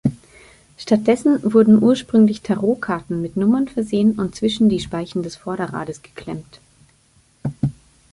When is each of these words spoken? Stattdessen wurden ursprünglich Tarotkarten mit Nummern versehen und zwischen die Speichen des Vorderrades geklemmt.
Stattdessen 0.79 1.53
wurden 1.53 1.79
ursprünglich 1.83 2.41
Tarotkarten 2.41 3.21
mit 3.21 3.37
Nummern 3.37 3.67
versehen 3.67 4.13
und 4.17 4.35
zwischen 4.35 4.67
die 4.67 4.79
Speichen 4.79 5.21
des 5.21 5.35
Vorderrades 5.35 6.01
geklemmt. 6.01 6.59